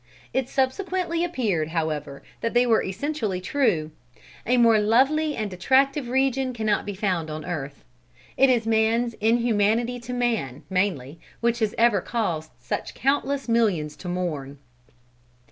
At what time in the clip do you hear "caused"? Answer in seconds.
12.01-12.49